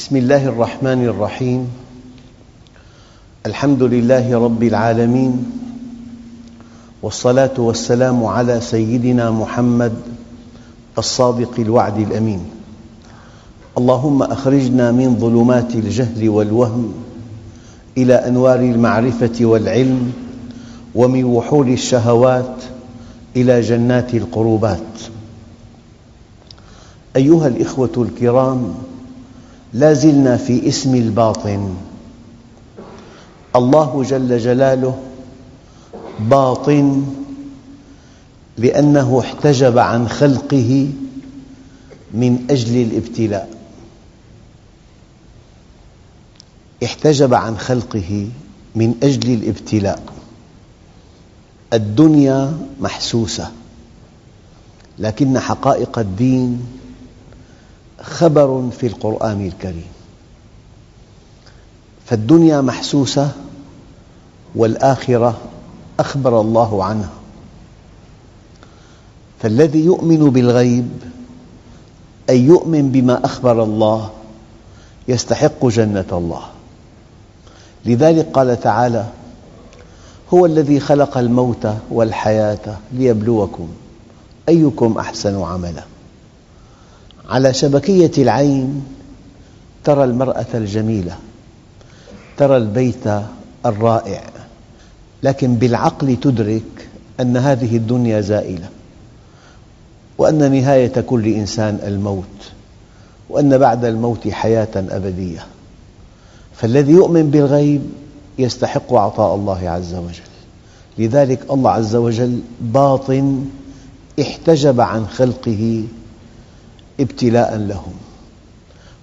بسم 0.00 0.16
الله 0.16 0.56
الرحمن 0.56 1.04
الرحيم. 1.04 1.68
الحمد 3.46 3.82
لله 3.82 4.32
رب 4.32 4.62
العالمين. 4.62 5.32
والصلاة 7.02 7.52
والسلام 7.58 8.24
على 8.24 8.60
سيدنا 8.60 9.30
محمد 9.30 9.92
الصادق 10.98 11.52
الوعد 11.58 11.98
الأمين. 11.98 12.40
اللهم 13.78 14.22
أخرجنا 14.22 14.92
من 14.92 15.20
ظلمات 15.20 15.74
الجهل 15.74 16.28
والوهم 16.28 16.94
إلى 17.96 18.14
أنوار 18.14 18.60
المعرفة 18.60 19.36
والعلم 19.40 20.12
ومن 20.94 21.24
وحول 21.24 21.68
الشهوات 21.68 22.56
إلى 23.36 23.60
جنات 23.60 24.14
القربات. 24.14 24.92
أيها 27.16 27.46
الإخوة 27.46 27.92
الكرام 27.96 28.74
لا 29.72 29.92
زلنا 29.92 30.36
في 30.36 30.68
اسم 30.68 30.94
الباطن. 30.94 31.74
الله 33.56 34.02
جل 34.02 34.38
جلاله 34.38 34.98
باطن 36.20 37.06
لأنه 38.58 39.20
احتجب 39.20 39.78
عن 39.78 40.08
خلقه 40.08 40.90
من 42.14 42.46
أجل 42.50 42.82
الابتلاء. 42.82 43.48
احتجب 46.84 47.34
عن 47.34 47.58
خلقه 47.58 48.28
من 48.74 48.94
أجل 49.02 49.34
الابتلاء. 49.34 50.02
الدنيا 51.72 52.58
محسوسة 52.80 53.50
لكن 54.98 55.38
حقائق 55.38 55.98
الدين 55.98 56.60
خبر 58.02 58.68
في 58.80 58.86
القرآن 58.86 59.46
الكريم. 59.46 59.86
فالدنيا 62.06 62.60
محسوسة 62.60 63.30
والآخرة 64.54 65.38
أخبر 66.00 66.40
الله 66.40 66.84
عنها. 66.84 67.10
فالذي 69.42 69.84
يؤمن 69.84 70.30
بالغيب 70.30 70.88
أي 72.30 72.40
يؤمن 72.40 72.90
بما 72.90 73.24
أخبر 73.24 73.62
الله 73.62 74.10
يستحق 75.08 75.66
جنة 75.66 76.04
الله. 76.12 76.42
لذلك 77.84 78.28
قال 78.32 78.60
تعالى 78.60 79.06
هو 80.34 80.46
الذي 80.46 80.80
خلق 80.80 81.18
الموت 81.18 81.68
والحياة 81.90 82.78
ليبلوكم 82.92 83.68
أيكم 84.48 84.98
أحسن 84.98 85.42
عملاً. 85.42 85.99
على 87.30 87.54
شبكية 87.54 88.10
العين 88.18 88.84
ترى 89.84 90.04
المرأة 90.04 90.46
الجميلة 90.54 91.16
ترى 92.36 92.56
البيت 92.56 93.08
الرائع 93.66 94.22
لكن 95.22 95.54
بالعقل 95.54 96.16
تدرك 96.16 96.88
أن 97.20 97.36
هذه 97.36 97.76
الدنيا 97.76 98.20
زائلة 98.20 98.68
وأن 100.18 100.52
نهاية 100.52 101.00
كل 101.00 101.26
إنسان 101.26 101.78
الموت 101.86 102.50
وأن 103.30 103.58
بعد 103.58 103.84
الموت 103.84 104.28
حياة 104.28 104.68
أبدية. 104.76 105.46
فالذي 106.54 106.92
يؤمن 106.92 107.30
بالغيب 107.30 107.82
يستحق 108.38 108.94
عطاء 108.94 109.34
الله 109.34 109.70
عز 109.70 109.94
وجل. 109.94 110.30
لذلك 110.98 111.40
الله 111.50 111.70
عز 111.70 111.96
وجل 111.96 112.40
باطن 112.60 113.44
احتجب 114.20 114.80
عن 114.80 115.06
خلقه 115.06 115.84
ابتلاء 117.00 117.56
لهم. 117.56 117.92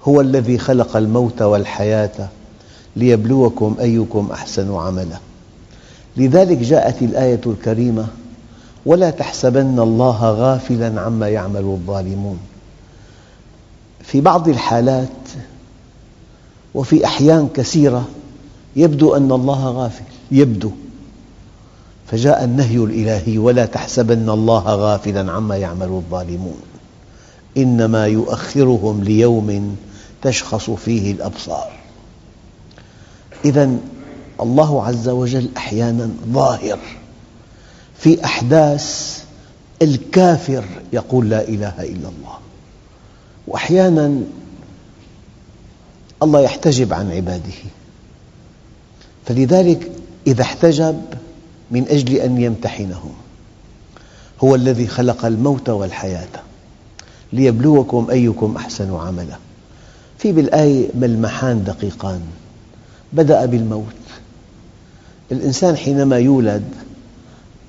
هو 0.04 0.22
الذي 0.22 0.58
خلق 0.58 0.98
الموت 0.98 1.42
والحياة 1.42 2.30
ليبلوكم 2.96 3.76
أيكم 3.80 4.30
أحسن 4.34 4.76
عملا. 4.76 5.18
لذلك 6.18 6.58
جاءت 6.58 7.02
الآية 7.02 7.42
الكريمة 7.46 8.08
ولا 8.86 9.10
تحسبن 9.10 9.80
الله 9.80 10.32
غافلا 10.32 11.02
عما 11.02 11.30
يعمل 11.30 11.62
الظالمون. 11.62 12.40
في 14.04 14.22
بعض 14.22 14.50
الحالات 14.50 15.08
وفي 16.76 17.06
أحيان 17.06 17.50
كثيرة 17.54 18.08
يبدو 18.76 19.16
أن 19.16 19.32
الله 19.32 19.68
غافل 19.68 20.04
يبدو. 20.32 20.72
فجاء 22.08 22.44
النهي 22.44 22.78
الإلهي 22.78 23.38
ولا 23.38 23.66
تحسبن 23.66 24.30
الله 24.30 24.64
غافلا 24.76 25.32
عما 25.32 25.58
يعمل 25.58 25.88
الظالمون. 25.88 26.62
إنما 27.58 28.08
يؤخرهم 28.08 29.04
ليوم 29.04 29.78
تشخص 30.22 30.70
فيه 30.70 31.12
الأبصار. 31.12 31.72
إذا 33.46 33.78
الله 34.42 34.86
عز 34.86 35.10
وجل 35.10 35.50
أحيانا 35.58 36.10
ظاهر 36.30 36.80
في 37.98 38.26
أحداث 38.26 39.18
الكافر 39.82 40.64
يقول 40.94 41.30
لا 41.30 41.48
إله 41.48 41.84
إلا 41.84 42.10
الله. 42.10 42.38
وأحيانا 43.48 44.22
الله 46.24 46.42
يحتجب 46.42 46.94
عن 46.94 47.12
عباده. 47.12 47.54
فلذلك 49.26 49.92
إذا 50.28 50.42
احتجب 50.42 51.02
من 51.72 51.88
أجل 51.88 52.16
أن 52.16 52.42
يمتحنهم. 52.42 53.14
هو 54.44 54.56
الذي 54.56 54.88
خلق 54.88 55.26
الموت 55.26 55.70
والحياة. 55.70 56.47
ليبلوكم 57.34 58.08
أيكم 58.10 58.56
أحسن 58.58 58.96
عملا. 58.96 59.38
في 60.18 60.32
بالآية 60.32 60.88
ملمحان 60.96 61.64
دقيقان. 61.64 62.22
بدأ 63.14 63.46
بالموت. 63.46 63.84
الإنسان 65.32 65.78
حينما 65.78 66.18
يولد 66.18 66.64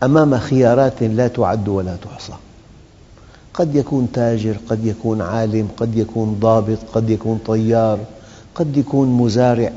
أمام 0.02 0.38
خيارات 0.38 1.02
لا 1.02 1.28
تعد 1.28 1.68
ولا 1.68 1.96
تحصى. 1.96 2.32
قد 3.54 3.74
يكون 3.74 4.08
تاجر 4.12 4.56
قد 4.68 4.86
يكون 4.86 5.20
عالم 5.20 5.68
قد 5.76 5.98
يكون 5.98 6.38
ضابط 6.40 6.78
قد 6.92 7.10
يكون 7.10 7.40
طيار 7.46 7.98
قد 8.54 8.76
يكون 8.76 9.08
مزارع. 9.08 9.72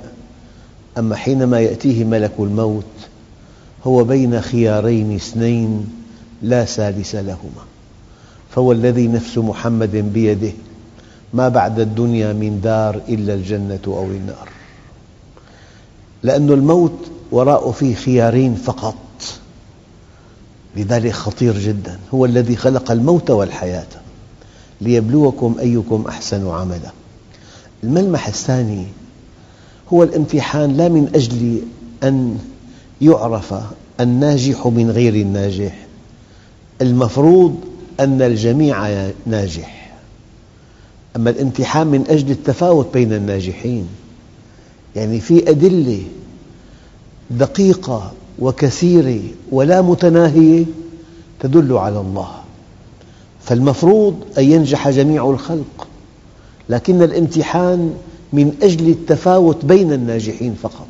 أما 0.98 1.16
حينما 1.16 1.60
يأتيه 1.60 2.04
ملك 2.04 2.32
الموت 2.40 2.84
هو 3.84 4.04
بين 4.04 4.42
خيارين 4.42 5.16
اثنين 5.16 5.90
لا 6.42 6.66
ثالث 6.66 7.16
لهما. 7.16 7.66
فهو 8.52 8.72
الذي 8.72 9.08
نفس 9.08 9.38
محمد 9.38 9.96
بيده 9.96 10.52
ما 11.34 11.50
بعد 11.50 11.80
الدنيا 11.80 12.34
من 12.34 12.62
دار 12.64 13.02
إلا 13.10 13.34
الجنة 13.34 13.80
أو 13.88 14.06
النار. 14.06 14.50
لأن 16.24 16.50
الموت 16.50 16.98
وراءه 17.32 17.72
فيه 17.72 17.96
خيارين 17.96 18.56
فقط. 18.56 18.96
لذلك 20.78 21.12
خطير 21.12 21.60
جدا. 21.60 22.00
هو 22.14 22.26
الذي 22.26 22.56
خلق 22.56 22.92
الموت 22.92 23.32
والحياة. 23.32 23.88
ليبلوكم 24.82 25.56
أيكم 25.60 26.06
أحسن 26.10 26.48
عملا. 26.48 26.92
الملمح 27.84 28.28
الثاني 28.28 28.86
هو 29.94 30.04
الامتحان 30.04 30.78
لا 30.78 30.90
من 30.90 31.12
أجل 31.16 31.62
أن 32.04 32.38
يعرف 33.02 33.54
الناجح 34.00 34.68
من 34.68 34.92
غير 34.92 35.16
الناجح. 35.16 35.86
المفروض 36.82 37.71
أن 38.02 38.22
الجميع 38.22 39.10
ناجح. 39.26 39.92
أما 41.16 41.30
الامتحان 41.30 41.88
من 41.88 42.04
أجل 42.10 42.32
التفاوت 42.32 42.94
بين 42.94 43.14
الناجحين 43.14 43.88
يعني 44.96 45.20
في 45.20 45.50
أدلة 45.50 46.04
دقيقة 47.32 48.12
وكثيرة 48.40 49.22
ولا 49.52 49.82
متناهية 49.82 50.66
تدل 51.40 51.78
على 51.78 52.00
الله. 52.00 52.32
فالمفروض 53.44 54.16
أن 54.38 54.44
ينجح 54.44 54.90
جميع 54.90 55.30
الخلق 55.30 55.88
لكن 56.70 57.02
الامتحان 57.02 57.94
من 58.34 58.56
أجل 58.64 58.90
التفاوت 58.90 59.66
بين 59.66 59.94
الناجحين 59.94 60.56
فقط. 60.64 60.88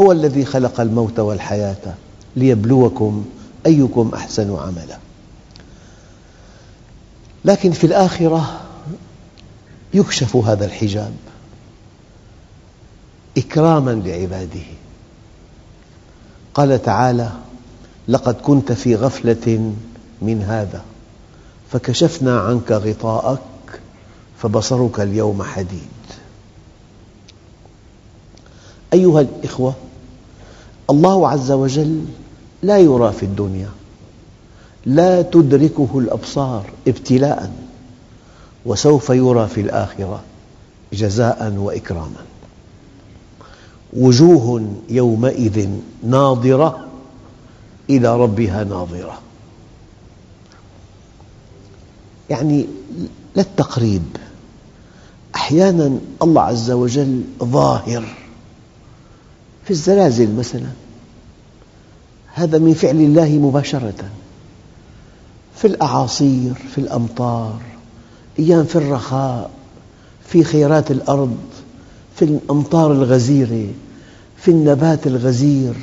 هو 0.00 0.12
الذي 0.12 0.44
خلق 0.44 0.80
الموت 0.80 1.20
والحياة 1.20 1.94
ليبلوكم 2.36 3.24
أيكم 3.66 4.10
أحسن 4.14 4.56
عملاً. 4.56 4.98
لكن 7.44 7.72
في 7.72 7.84
الآخرة 7.84 8.60
يكشف 9.94 10.36
هذا 10.36 10.64
الحجاب 10.64 11.14
إكراما 13.36 13.90
لعباده. 13.90 14.66
قال 16.54 16.82
تعالى 16.82 17.30
لقد 18.08 18.34
كنت 18.34 18.72
في 18.72 18.94
غفلة 18.94 19.72
من 20.22 20.42
هذا 20.42 20.82
فكشفنا 21.72 22.40
عنك 22.40 22.72
غطاءك 22.72 23.80
فبصرك 24.38 25.00
اليوم 25.00 25.42
حديد. 25.42 25.88
أيها 28.92 29.20
الإخوة 29.20 29.74
الله 30.90 31.28
عز 31.28 31.50
وجل 31.50 32.04
لا 32.62 32.78
يرى 32.78 33.12
في 33.12 33.22
الدنيا 33.22 33.68
لا 34.88 35.22
تدركه 35.22 35.88
الأبصار 35.94 36.70
ابتلاء 36.88 37.52
وسوف 38.66 39.10
يرى 39.10 39.48
في 39.48 39.60
الآخرة 39.60 40.22
جزاء 40.92 41.52
وإكراما. 41.56 42.24
وجوه 43.92 44.72
يومئذ 44.88 45.68
ناظرة 46.02 46.86
إلى 47.90 48.16
ربها 48.16 48.64
ناظرة. 48.64 49.18
يعني 52.30 52.66
لا 53.34 53.42
التقريب 53.42 54.02
أحيانا 55.34 55.98
الله 56.22 56.42
عز 56.42 56.70
وجل 56.70 57.22
ظاهر. 57.44 58.04
في 59.64 59.70
الزلازل 59.70 60.34
مثلا 60.34 60.68
هذا 62.34 62.58
من 62.58 62.74
فعل 62.74 62.96
الله 62.96 63.28
مباشرة. 63.28 64.10
في 65.58 65.66
الأعاصير 65.66 66.54
في 66.74 66.78
الأمطار 66.78 67.60
أيام 68.38 68.64
في 68.64 68.76
الرخاء 68.76 69.50
في 70.26 70.44
خيرات 70.44 70.90
الأرض 70.90 71.36
في 72.16 72.24
الأمطار 72.24 72.92
الغزيرة 72.92 73.66
في 74.36 74.50
النبات 74.50 75.06
الغزير. 75.06 75.74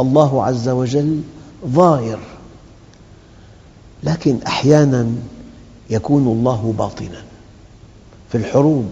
الله 0.00 0.44
عز 0.44 0.68
وجل 0.68 1.20
ظاهر. 1.66 2.18
لكن 4.02 4.38
أحيانا 4.46 5.06
يكون 5.90 6.26
الله 6.26 6.74
باطنا 6.78 7.22
في 8.32 8.38
الحروب. 8.38 8.88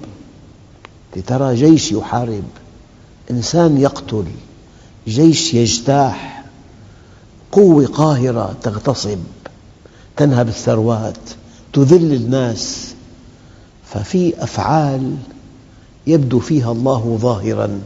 ترى 1.26 1.54
جيش 1.54 1.92
يحارب 1.92 2.44
إنسان 3.30 3.78
يقتل 3.78 4.24
جيش 5.08 5.54
يجتاح 5.54 6.44
قوة 7.52 7.86
قاهرة 7.86 8.56
تغتصب. 8.62 9.18
تنهب 10.16 10.48
الثروات 10.48 11.18
تذل 11.72 12.14
الناس. 12.14 12.94
ففي 13.84 14.42
أفعال 14.42 15.16
يبدو 16.06 16.38
فيها 16.38 16.72
الله 16.72 17.18
ظاهراً. 17.20 17.80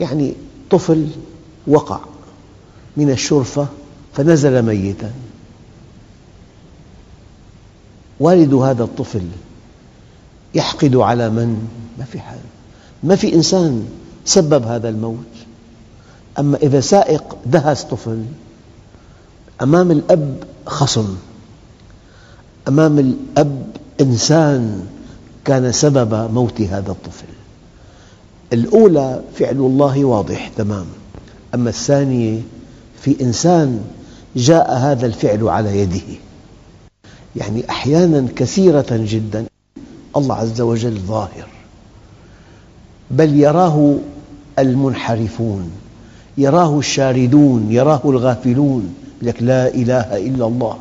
يعني 0.00 0.34
طفل 0.70 1.08
وقع 1.66 2.00
من 2.96 3.10
الشرفة 3.10 3.66
فنزل 4.14 4.62
ميتاً. 4.62 5.12
والد 8.20 8.54
هذا 8.54 8.84
الطفل 8.84 9.26
يحقد 10.54 10.96
على 10.96 11.30
من؟ 11.30 11.68
ما 11.98 12.04
في 12.04 12.20
حال. 12.20 12.38
ما 13.02 13.16
في 13.16 13.34
إنسان 13.34 13.88
سبب 14.24 14.66
هذا 14.66 14.88
الموت. 14.88 15.16
أما 16.38 16.56
إذا 16.56 16.80
سائق 16.80 17.36
دهس 17.46 17.84
طفل 17.84 18.24
أمام 19.62 19.90
الأب 19.90 20.44
خصم. 20.66 21.16
أمام 22.68 22.98
الأب 22.98 23.66
إنسان 24.00 24.86
كان 25.44 25.72
سبب 25.72 26.30
موت 26.32 26.60
هذا 26.60 26.90
الطفل. 26.90 27.26
الأولى 28.52 29.20
فعل 29.38 29.56
الله 29.56 30.04
واضح 30.04 30.50
تمام. 30.56 30.86
أما 31.54 31.70
الثانية 31.70 32.40
في 33.00 33.16
إنسان 33.20 33.80
جاء 34.36 34.76
هذا 34.76 35.06
الفعل 35.06 35.48
على 35.48 35.78
يده. 35.78 36.18
يعني 37.36 37.70
أحيانا 37.70 38.26
كثيرة 38.36 38.86
جدا 38.90 39.46
الله 40.16 40.34
عز 40.34 40.60
وجل 40.60 40.98
ظاهر. 40.98 41.48
بل 43.10 43.40
يراه 43.40 43.96
المنحرفون 44.58 45.70
يراه 46.38 46.78
الشاردون 46.78 47.72
يراه 47.72 48.00
الغافلون. 48.04 48.94
لك 49.22 49.42
لا 49.42 49.74
إله 49.74 50.16
إلا 50.16 50.46
الله. 50.46 50.78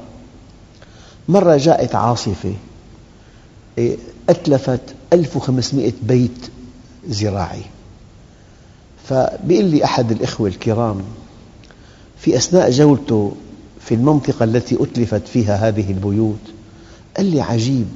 مرة 1.29 1.57
جاءت 1.57 1.95
عاصفة 1.95 2.53
إيه، 3.77 3.97
أتلفت 4.29 4.81
1500 5.13 5.93
بيت 6.03 6.49
زراعي. 7.09 7.61
فبيقول 9.09 9.65
لي 9.65 9.83
أحد 9.83 10.11
الإخوة 10.11 10.47
الكرام 10.47 11.01
في 12.17 12.37
أثناء 12.37 12.71
جولته 12.71 13.31
في 13.81 13.95
المنطقة 13.95 14.43
التي 14.43 14.83
أتلفت 14.83 15.27
فيها 15.27 15.67
هذه 15.67 15.91
البيوت 15.91 16.39
قال 17.17 17.25
لي 17.25 17.41
عجيب 17.41 17.87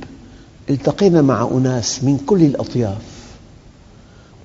التقينا 0.70 1.22
مع 1.22 1.50
أناس 1.52 2.04
من 2.04 2.18
كل 2.18 2.42
الأطياف. 2.42 3.02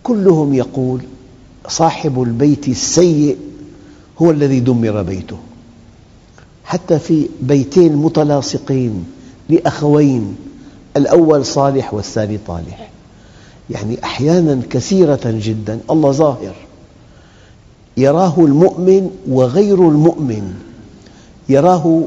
كلهم 0.02 0.54
يقول 0.54 1.00
صاحب 1.68 2.22
البيت 2.22 2.68
السيء 2.68 3.38
هو 4.22 4.30
الذي 4.30 4.60
دمر 4.60 5.02
بيته. 5.02 5.38
حتى 6.74 6.98
في 6.98 7.28
بيتين 7.40 7.96
متلاصقين 7.96 9.04
لأخوين 9.48 10.36
الأول 10.96 11.46
صالح 11.46 11.94
والثاني 11.94 12.38
طالح. 12.46 12.90
يعني 13.70 14.04
أحيانا 14.04 14.60
كثيرة 14.70 15.20
جدا 15.24 15.80
الله 15.90 16.10
ظاهر. 16.10 16.54
يراه 17.96 18.34
المؤمن 18.38 19.10
وغير 19.28 19.88
المؤمن. 19.88 20.54
يراه 21.48 22.02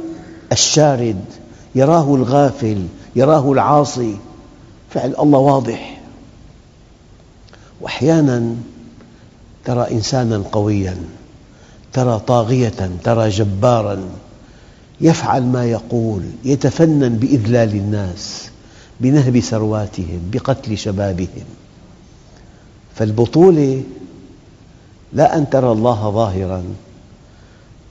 الشارد 0.51 1.21
يراه 1.75 2.15
الغافل 2.15 2.85
يراه 3.15 3.51
العاصي. 3.51 4.15
فعل 4.89 5.15
الله 5.19 5.39
واضح. 5.39 6.01
وأحيانا 7.81 8.55
ترى 9.65 9.91
إنسانا 9.91 10.43
قويا 10.51 10.97
ترى 11.93 12.21
طاغية 12.27 12.91
ترى 13.03 13.29
جبارا. 13.29 14.26
يفعل 15.01 15.43
ما 15.43 15.65
يقول 15.65 16.21
يتفنن 16.45 17.09
بإذلال 17.09 17.75
الناس 17.75 18.49
بنهب 18.99 19.39
ثرواتهم 19.39 20.19
بقتل 20.31 20.77
شبابهم. 20.77 21.45
فالبطولة 22.95 23.83
لا 25.13 25.37
أن 25.37 25.49
ترى 25.49 25.71
الله 25.71 26.11
ظاهراً. 26.11 26.63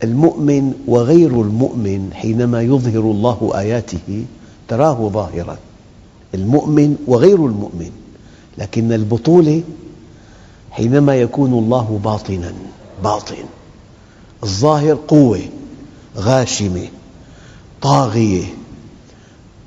المؤمن 0.05 0.73
وغير 0.87 1.43
المؤمن 1.43 2.11
حينما 2.15 2.63
يظهر 2.63 3.01
الله 3.01 3.53
آياته 3.55 4.25
تراه 4.69 5.09
ظاهراً. 5.09 5.57
المؤمن 6.35 6.97
وغير 7.07 7.47
المؤمن. 7.47 7.91
لكن 8.59 8.93
البطولة 8.93 9.63
حينما 10.71 11.17
يكون 11.17 11.53
الله 11.53 12.01
باطناً 12.05 12.53
باطن. 13.05 13.45
الظاهر 14.43 14.99
قوة 15.09 15.41
غاشمة. 16.17 16.89
طاغية. 17.83 18.45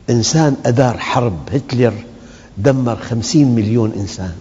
إنسان 0.09 0.55
أدار 0.65 0.97
حرب 0.97 1.37
هتلر 1.51 1.93
دمر 2.57 2.95
خمسين 2.95 3.55
مليون 3.55 3.93
إنسان 3.97 4.33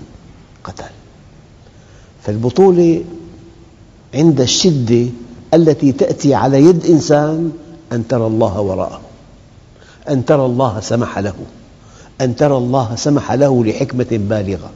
قتل. 0.65 0.85
فالبطولة 2.23 3.05
عند 4.15 4.41
الشدة 4.41 5.07
التي 5.55 5.93
تأتي 5.93 6.35
على 6.35 6.65
يد 6.65 6.87
إنسان 6.87 7.53
أن 7.93 8.09
ترى 8.09 8.27
الله 8.27 8.61
وراءه 8.61 9.01
أن 10.09 10.25
ترى 10.25 10.47
الله 10.47 10.81
سمح 10.81 11.19
له 11.19 11.35
أن 12.21 12.37
ترى 12.37 12.57
الله 12.57 12.95
سمح 12.97 13.33
له 13.33 13.65
لحكمة 13.65 14.07
بالغة. 14.11 14.71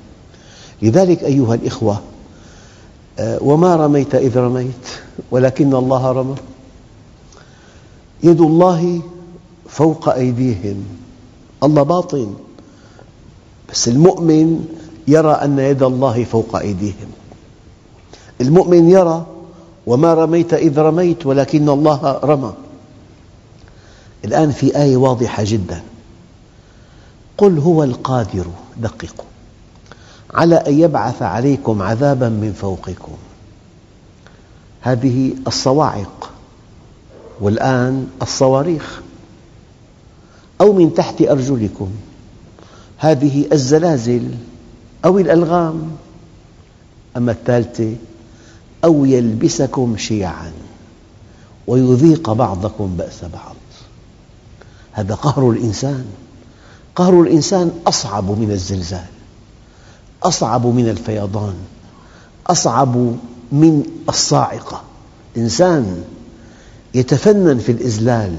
لذلك 0.82 1.24
أيها 1.24 1.54
الإخوة 1.54 2.00
آه، 3.18 3.38
وما 3.42 3.76
رميت 3.76 4.14
إذ 4.14 4.38
رميت 4.38 4.88
ولكن 5.30 5.74
الله 5.74 6.12
رمى. 6.12 6.34
يد 8.22 8.40
الله 8.40 9.00
فوق 9.68 10.08
أيديهم. 10.08 10.84
الله 11.62 11.82
باطن 11.82 12.34
بس 13.70 13.88
المؤمن 13.88 14.66
يرى 15.08 15.32
أن 15.32 15.58
يد 15.58 15.82
الله 15.82 16.24
فوق 16.24 16.56
أيديهم. 16.56 17.10
المؤمن 18.40 18.90
يرى 18.90 19.26
وما 19.86 20.14
رميت 20.14 20.54
إذ 20.54 20.78
رميت 20.78 21.26
ولكن 21.26 21.68
الله 21.68 22.20
رمى. 22.24 22.52
الآن 24.24 24.50
في 24.50 24.76
آية 24.76 24.96
واضحة 24.96 25.42
جدا. 25.46 25.82
قل 27.38 27.58
هو 27.58 27.84
القادر 27.84 28.46
دققوا. 28.76 29.24
على 30.34 30.54
أن 30.54 30.80
يبعث 30.80 31.22
عليكم 31.22 31.82
عذابا 31.82 32.28
من 32.28 32.52
فوقكم. 32.52 33.12
هذه 34.80 35.34
الصواعق. 35.46 36.30
والآن 37.40 38.06
الصواريخ 38.22 39.00
أو 40.60 40.72
من 40.72 40.94
تحت 40.94 41.22
أرجلكم. 41.22 41.90
هذه 42.98 43.46
الزلازل 43.52 44.28
أو 45.04 45.18
الألغام. 45.18 45.96
أما 47.16 47.32
الثالثة 47.32 47.96
أو 48.84 49.04
يلبسكم 49.04 49.96
شيعاً 49.96 50.52
ويذيق 51.66 52.32
بعضكم 52.32 52.96
بأس 52.96 53.24
بعض. 53.24 53.56
هذا 54.92 55.14
قهر 55.14 55.50
الإنسان. 55.50 56.04
قهر 56.96 57.22
الإنسان 57.22 57.70
أصعب 57.86 58.30
من 58.30 58.50
الزلزال 58.50 59.06
أصعب 60.22 60.66
من 60.66 60.88
الفيضان 60.88 61.54
أصعب 62.46 62.96
من 63.52 63.82
الصاعقة. 64.08 64.82
إنسان 65.36 66.04
يتفنن 66.94 67.58
في 67.58 67.72
الإذلال 67.72 68.36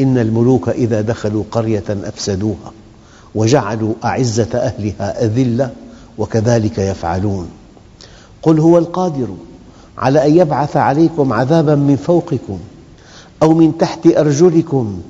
إن 0.00 0.18
الملوك 0.18 0.68
إذا 0.68 1.00
دخلوا 1.00 1.44
قرية 1.50 1.84
أفسدوها 1.88 2.72
وجعلوا 3.34 3.94
أعزة 4.04 4.48
أهلها 4.54 5.24
أذلة 5.24 5.70
وكذلك 6.18 6.78
يفعلون. 6.78 7.48
قل 8.42 8.60
هو 8.60 8.78
القادر 8.78 9.28
على 9.98 10.26
أن 10.26 10.36
يبعث 10.36 10.76
عليكم 10.76 11.32
عذابا 11.32 11.74
من 11.74 11.96
فوقكم 11.96 12.58
أو 13.42 13.54
من 13.54 13.78
تحت 13.78 14.06
أرجلكم 14.06 15.00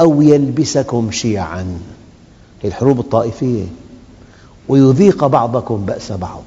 أو 0.00 0.22
يلبسكم 0.22 1.10
شيعاً. 1.10 1.78
هي 2.62 2.68
الحروب 2.68 3.00
الطائفية. 3.00 3.64
ويذيق 4.68 5.26
بعضكم 5.26 5.76
بأس 5.86 6.12
بعض. 6.12 6.42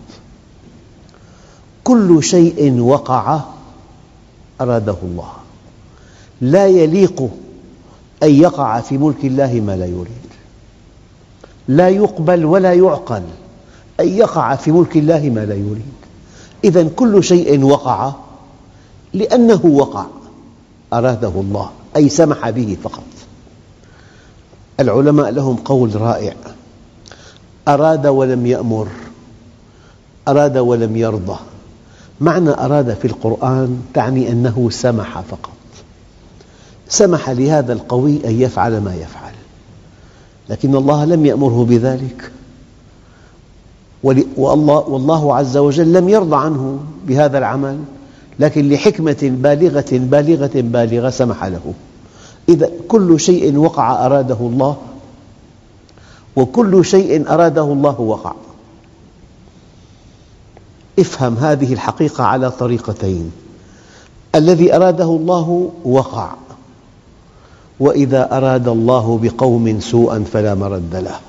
كل 1.84 2.24
شيء 2.24 2.80
وقع 2.80 3.40
أراده 4.62 4.96
الله. 5.04 5.32
لا 6.42 6.68
يليق 6.68 7.30
أن 8.24 8.32
يقع 8.32 8.80
في 8.82 8.98
ملك 8.98 9.26
الله 9.26 9.54
ما 9.54 9.76
لا 9.76 9.86
يريد. 9.86 10.30
لا 11.68 11.90
يقبل 11.90 12.46
ولا 12.46 12.74
يعقل 12.74 13.24
أن 14.00 14.08
يقع 14.08 14.56
في 14.56 14.72
ملك 14.72 14.98
الله 14.98 15.30
ما 15.30 15.46
لا 15.46 15.56
يريد. 15.56 15.94
إذا 16.64 16.90
كل 16.96 17.24
شيء 17.24 17.64
وقع 17.64 18.12
لأنه 19.14 19.66
وقع 19.66 20.06
أراده 20.94 21.34
الله 21.36 21.70
أي 21.96 22.10
سمح 22.10 22.50
به 22.50 22.78
فقط. 22.84 23.04
العلماء 24.80 25.30
لهم 25.30 25.56
قول 25.56 26.02
رائع 26.02 26.34
أراد 27.68 28.08
ولم 28.08 28.46
يأمر 28.46 28.88
أراد 30.28 30.58
ولم 30.58 30.98
يرضى. 30.98 31.40
معنى 32.22 32.50
أراد 32.50 32.94
في 32.94 33.06
القرآن 33.06 33.82
تعني 33.94 34.32
أنه 34.32 34.70
سمح 34.72 35.20
فقط. 35.20 35.50
سمح 36.90 37.30
لهذا 37.30 37.74
القوي 37.74 38.20
أن 38.26 38.42
يفعل 38.42 38.82
ما 38.82 38.96
يفعل. 38.96 39.34
لكن 40.50 40.76
الله 40.76 41.06
لم 41.06 41.26
يأمره 41.26 41.66
بذلك. 41.70 42.32
والله 44.38 45.36
عز 45.36 45.58
وجل 45.58 45.94
لم 45.94 46.10
يرضى 46.10 46.36
عنه 46.36 46.80
بهذا 47.08 47.38
العمل. 47.38 47.80
لكن 48.40 48.70
لحكمة 48.70 49.18
بالغة 49.22 49.86
بالغة 49.92 50.52
بالغة 50.56 51.10
سمح 51.10 51.46
له. 51.46 51.74
إذا 52.50 52.70
كل 52.88 53.20
شيء 53.20 53.58
وقع 53.58 54.06
أراده 54.06 54.38
الله 54.40 54.78
وكل 56.36 56.86
شيء 56.86 57.34
أراده 57.34 57.64
الله 57.64 58.02
وقع. 58.02 58.34
افهم 61.00 61.36
هذه 61.36 61.74
الحقيقة 61.74 62.24
على 62.24 62.52
طريقتين. 62.52 63.32
الذي 64.36 64.76
أراده 64.76 65.04
الله 65.04 65.72
وقع 65.86 66.32
وإذا 67.80 68.38
أراد 68.38 68.68
الله 68.68 69.20
بقوم 69.24 69.80
سوءا 69.80 70.26
فلا 70.34 70.56
مرد 70.56 70.96
له. 70.96 71.20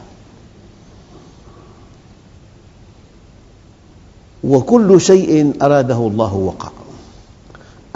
وكل 4.45 5.01
شيء 5.01 5.53
أراده 5.63 5.97
الله 5.97 6.35
وقع. 6.35 6.71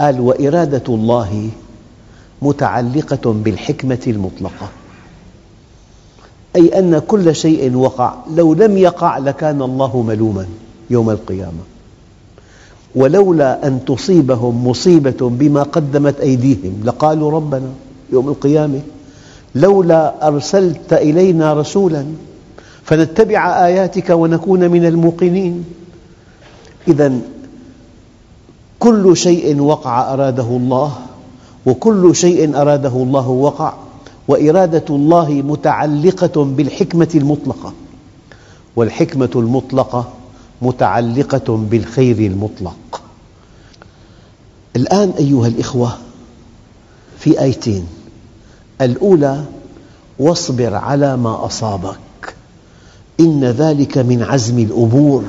قال 0.01 0.19
وإرادة 0.19 0.83
الله 0.93 1.49
متعلقة 2.41 3.33
بالحكمة 3.33 4.03
المطلقة. 4.07 4.67
أي 6.55 6.79
أن 6.79 6.99
كل 6.99 7.35
شيء 7.35 7.75
وقع 7.75 8.13
لو 8.35 8.53
لم 8.53 8.77
يقع 8.77 9.17
لكان 9.17 9.61
الله 9.61 10.01
ملوما. 10.01 10.47
يوم 10.89 11.09
القيامة. 11.09 11.63
ولولا 12.95 13.67
أن 13.67 13.85
تصيبهم 13.85 14.67
مصيبة 14.67 15.29
بما 15.29 15.63
قدمت 15.63 16.19
أيديهم 16.19 16.81
لقالوا 16.83 17.31
ربنا 17.31 17.69
يوم 18.13 18.29
القيامة 18.29 18.81
لولا 19.55 20.27
أرسلت 20.27 20.93
إلينا 20.93 21.53
رسولا 21.53 22.05
فنتبع 22.83 23.65
آياتك 23.65 24.09
ونكون 24.09 24.71
من 24.71 24.85
الموقنين. 24.85 25.65
إذا 26.87 27.13
كل 28.79 29.17
شيء 29.17 29.61
وقع 29.61 30.13
أراده 30.13 30.47
الله 30.47 30.95
وكل 31.65 32.15
شيء 32.15 32.61
أراده 32.61 32.89
الله 32.95 33.29
وقع 33.29 33.73
وإرادة 34.27 34.85
الله 34.89 35.29
متعلقة 35.29 36.43
بالحكمة 36.43 37.09
المطلقة. 37.15 37.73
والحكمة 38.75 39.29
المطلقة 39.35 40.07
متعلقة 40.61 41.57
بالخير 41.57 42.17
المطلق. 42.31 43.01
الآن 44.75 45.09
أيها 45.09 45.47
الإخوة 45.47 45.97
في 47.19 47.41
آيتين. 47.41 47.87
الأولى 48.81 49.43
واصبر 50.19 50.75
على 50.75 51.17
ما 51.17 51.45
أصابك. 51.45 52.35
إن 53.19 53.43
ذلك 53.45 53.97
من 53.97 54.23
عزم 54.23 54.59
الأمور. 54.59 55.23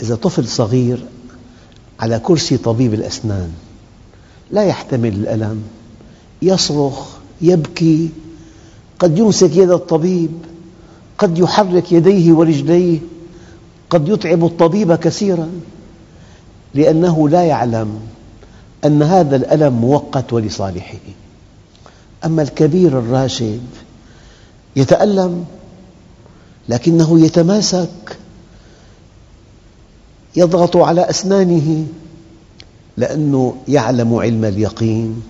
إذا 0.00 0.14
طفل 0.14 0.48
صغير 0.48 1.04
على 2.00 2.18
كرسي 2.18 2.56
طبيب 2.56 2.94
الأسنان 2.94 3.50
لا 4.50 4.64
يحتمل 4.64 5.08
الألم 5.08 5.62
يصرخ 6.42 7.06
يبكي 7.40 8.10
قد 8.98 9.18
يمسك 9.18 9.56
يد 9.56 9.70
الطبيب 9.70 10.30
قد 11.18 11.38
يحرك 11.38 11.92
يديه 11.92 12.32
ورجليه. 12.32 12.98
قد 13.90 14.08
يتعب 14.08 14.44
الطبيب 14.44 14.94
كثيرا 14.94 15.50
لأنه 16.74 17.28
لا 17.28 17.44
يعلم 17.44 18.00
أن 18.84 19.02
هذا 19.02 19.36
الألم 19.36 19.72
مؤقت 19.72 20.32
ولصالحه 20.32 20.98
أما 22.24 22.42
الكبير 22.42 22.98
الراشد 22.98 23.60
يتألم 24.76 25.44
لكنه 26.68 27.20
يتماسك 27.20 28.18
يضغط 30.36 30.76
على 30.76 31.10
أسنانه 31.10 31.86
لأنه 32.96 33.56
يعلم 33.68 34.14
علم 34.14 34.44
اليقين 34.44 35.22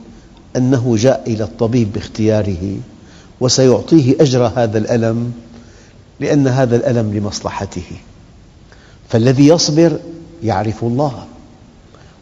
أنه 0.56 0.96
جاء 0.96 1.22
إلى 1.26 1.44
الطبيب 1.44 1.92
باختياره 1.92 2.76
وسيعطيه 3.40 4.16
أجر 4.20 4.46
هذا 4.56 4.78
الألم 4.78 5.32
لأن 6.20 6.48
هذا 6.48 6.76
الألم 6.76 7.14
لمصلحته. 7.14 7.86
فالذي 9.08 9.46
يصبر 9.46 9.98
يعرف 10.42 10.84
الله. 10.84 11.24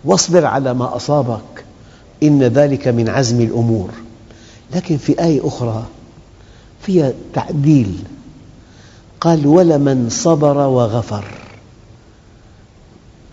واصبر 0.04 0.44
على 0.44 0.74
ما 0.74 0.96
أصابك 0.96 1.64
إن 2.22 2.42
ذلك 2.42 2.88
من 2.88 3.08
عزم 3.08 3.40
الأمور. 3.40 3.90
لكن 4.74 4.96
في 4.96 5.24
آية 5.24 5.46
أخرى 5.48 5.84
فيها 6.82 7.12
تعديل. 7.34 7.98
قال 9.20 9.46
ولمن 9.46 10.08
صبر 10.10 10.56
وغفر 10.56 11.24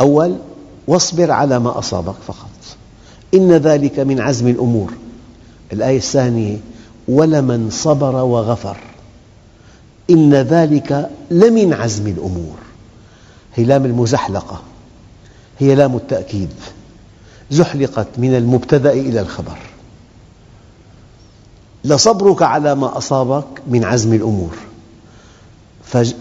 أول 0.01 0.35
واصبر 0.87 1.31
على 1.31 1.59
ما 1.59 1.79
أصابك 1.79 2.15
فقط 2.27 2.49
إن 3.33 3.51
ذلك 3.51 3.99
من 3.99 4.19
عزم 4.19 4.47
الأمور. 4.47 4.93
الآية 5.73 5.97
الثانية 5.97 6.57
ولمن 7.07 7.69
صبر 7.69 8.15
وغفر 8.15 8.77
إن 10.09 10.33
ذلك 10.33 11.09
لمن 11.31 11.73
عزم 11.73 12.07
الأمور. 12.07 12.55
هي 13.55 13.63
لام 13.63 13.85
المزحلقة 13.85 14.61
هي 15.59 15.75
لام 15.75 15.95
التأكيد 15.95 16.49
زحلقت 17.51 18.07
من 18.17 18.35
المبتدأ 18.35 18.91
إلى 18.91 19.19
الخبر. 19.19 19.57
لصبرك 21.85 22.41
على 22.41 22.75
ما 22.75 22.97
أصابك 22.97 23.45
من 23.67 23.83
عزم 23.83 24.13
الأمور. 24.13 24.55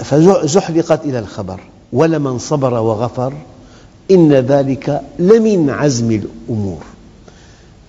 فزحلقت 0.04 1.04
إلى 1.04 1.18
الخبر 1.18 1.60
ولمن 1.92 2.38
صبر 2.38 2.74
وغفر 2.74 3.32
إن 4.10 4.32
ذلك 4.32 5.02
لمن 5.18 5.70
عزم 5.70 6.10
الأمور. 6.10 6.82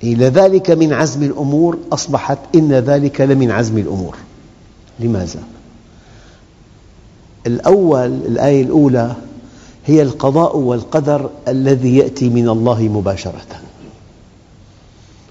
إلى 0.04 0.26
ذلك 0.26 0.72
من 0.72 0.94
عزم 0.94 1.24
الأمور 1.24 1.78
أصبحت 1.92 2.38
إن 2.56 2.74
ذلك 2.74 3.22
لمن 3.22 3.52
عزم 3.52 3.78
الأمور. 3.78 4.16
لماذا؟ 5.00 5.40
الأول 7.48 8.06
الآية 8.06 8.64
الأولى 8.64 9.16
هي 9.86 10.02
القضاء 10.02 10.58
والقدر 10.58 11.30
الذي 11.48 11.98
يأتي 11.98 12.30
من 12.30 12.50
الله 12.50 12.82
مباشرة. 12.82 13.62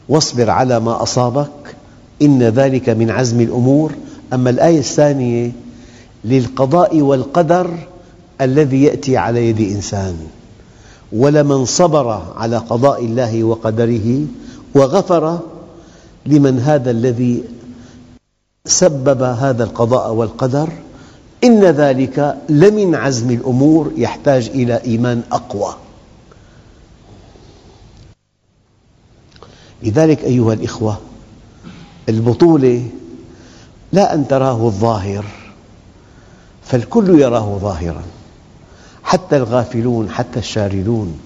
واصبر 0.09 0.50
على 0.50 0.80
ما 0.80 1.02
أصابك 1.02 1.76
إن 2.23 2.42
ذلك 2.42 2.88
من 2.88 3.11
عزم 3.11 3.40
الأمور. 3.40 3.92
أما 4.32 4.50
الآية 4.50 4.78
الثانية 4.78 5.52
للقضاء 6.25 7.00
والقدر 7.00 7.78
الذي 8.40 8.82
يأتي 8.82 9.16
على 9.16 9.49
يد 9.49 9.61
إنسان. 9.61 10.16
ولمن 11.12 11.64
صبر 11.64 12.23
على 12.37 12.56
قضاء 12.56 13.04
الله 13.04 13.44
وقدره 13.44 14.25
وغفر 14.75 15.38
لمن 16.26 16.59
هذا 16.59 16.90
الذي 16.90 17.44
سبب 18.66 19.23
هذا 19.23 19.64
القضاء 19.64 20.12
والقدر 20.12 20.68
إن 21.44 21.64
ذلك 21.64 22.38
لمن 22.49 22.94
عزم 22.94 23.30
الأمور 23.30 23.92
يحتاج 23.96 24.49
إلى 24.49 24.82
إيمان 24.84 25.22
أقوى. 25.32 25.75
لذلك 29.82 30.25
أيها 30.25 30.52
الإخوة 30.52 30.99
البطولة 32.08 32.87
لا 33.92 34.14
أن 34.14 34.28
تراه 34.28 34.66
الظاهر 34.66 35.25
فالكل 36.62 37.20
يراه 37.20 37.58
ظاهراً 37.58 38.02
حتى 39.04 39.37
الغافلون 39.37 40.11
حتى 40.11 40.38
الشاردون. 40.38 41.18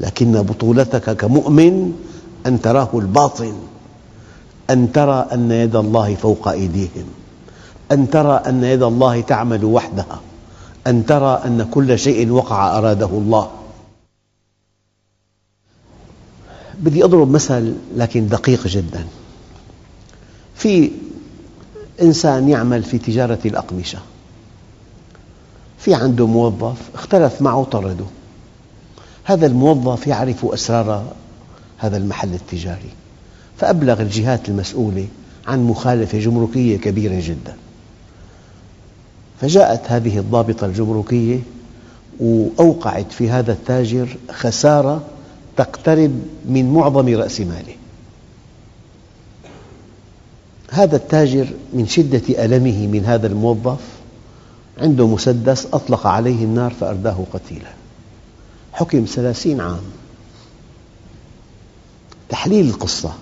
لكن 0.00 0.42
بطولتك 0.42 1.16
كمؤمن 1.16 1.92
أن 2.46 2.60
تراه 2.62 2.88
الباطن 2.94 3.54
أن 4.70 4.92
ترى 4.92 5.26
أن 5.32 5.50
يد 5.50 5.76
الله 5.76 6.14
فوق 6.14 6.48
أيديهم. 6.48 7.21
أن 7.92 8.10
ترى 8.10 8.42
أن 8.46 8.64
يد 8.64 8.82
الله 8.82 9.20
تعمل 9.20 9.64
وحدها 9.64 10.20
أن 10.86 11.06
ترى 11.06 11.42
أن 11.44 11.68
كل 11.70 11.98
شيء 11.98 12.30
وقع 12.30 12.78
أراده 12.78 13.06
الله. 13.06 13.50
بدي 16.78 17.04
أضرب 17.04 17.30
مثل 17.30 17.74
لكن 17.96 18.28
دقيق 18.28 18.66
جدا. 18.66 19.06
في 20.54 20.90
إنسان 22.02 22.48
يعمل 22.48 22.82
في 22.82 22.98
تجارة 22.98 23.38
الأقمشة. 23.44 23.98
في 25.78 25.94
عنده 25.94 26.26
موظف 26.26 26.78
اختلف 26.94 27.42
معه 27.42 27.64
طرده. 27.64 28.04
هذا 29.24 29.46
الموظف 29.46 30.06
يعرف 30.06 30.44
أسرار 30.44 31.12
هذا 31.78 31.96
المحل 31.96 32.34
التجاري 32.34 32.90
فأبلغ 33.56 34.02
الجهات 34.02 34.48
المسؤولة 34.48 35.06
عن 35.46 35.64
مخالفة 35.64 36.18
جمركية 36.18 36.76
كبيرة 36.76 37.20
جدا. 37.20 37.56
فجاءت 39.42 39.90
هذه 39.90 40.18
الضابطة 40.18 40.66
الجمركية 40.66 41.40
وأوقعت 42.20 43.12
في 43.12 43.30
هذا 43.30 43.52
التاجر 43.52 44.16
خسارة 44.30 45.02
تقترب 45.56 46.22
من 46.48 46.74
معظم 46.74 47.08
رأس 47.08 47.40
ماله. 47.40 47.76
هذا 50.70 50.96
التاجر 50.96 51.48
من 51.72 51.86
شدة 51.86 52.44
ألمه 52.44 52.86
من 52.86 53.04
هذا 53.04 53.26
الموظف 53.26 53.80
عنده 54.78 55.06
مسدس 55.06 55.66
أطلق 55.72 56.06
عليه 56.06 56.44
النار 56.44 56.72
فأرداه 56.80 57.24
قتيلا. 57.32 57.72
حكم 58.72 59.04
ثلاثين 59.04 59.60
عام. 59.60 59.82
تحليل 62.28 62.68
القصة. 62.68 63.12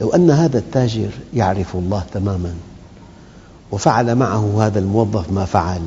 لو 0.00 0.10
أن 0.10 0.30
هذا 0.30 0.58
التاجر 0.58 1.10
يعرف 1.34 1.76
الله 1.76 2.04
تماماً 2.12 2.54
وفعل 3.72 4.14
معه 4.14 4.66
هذا 4.66 4.78
الموظف 4.78 5.32
ما 5.32 5.44
فعل. 5.44 5.82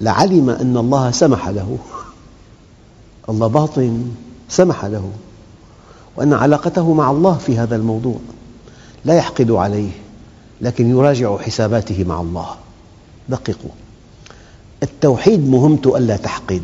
لعلم 0.00 0.50
أن 0.50 0.76
الله 0.76 1.10
سمح 1.10 1.48
له. 1.48 1.78
الله 3.28 3.46
باطن 3.46 4.04
سمح 4.48 4.84
له. 4.84 5.10
وأن 6.16 6.32
علاقته 6.32 6.94
مع 6.94 7.10
الله 7.10 7.34
في 7.34 7.58
هذا 7.58 7.76
الموضوع 7.76 8.16
لا 9.04 9.14
يحقد 9.14 9.50
عليه 9.50 9.90
لكن 10.60 10.90
يراجع 10.90 11.36
حساباته 11.38 12.04
مع 12.04 12.20
الله. 12.20 12.46
دققوا. 13.28 13.70
التوحيد 14.82 15.48
مهمته 15.48 15.98
ألا 15.98 16.16
تحقد. 16.16 16.62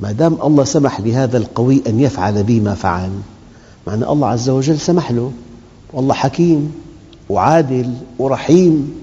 ما 0.00 0.12
دام 0.12 0.38
الله 0.42 0.64
سمح 0.64 1.00
لهذا 1.00 1.38
القوي 1.38 1.82
أن 1.86 2.00
يفعل 2.00 2.42
بي 2.42 2.60
ما 2.60 2.74
فعل 2.74 3.10
معنى 3.86 4.04
الله 4.04 4.28
عز 4.28 4.48
وجل 4.48 4.80
سمح 4.80 5.10
له. 5.10 5.32
والله 5.92 6.14
حكيم. 6.14 6.89
وعادل 7.30 7.94
ورحيم 8.18 9.02